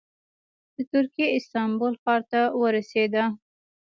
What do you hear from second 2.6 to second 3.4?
ورسېده.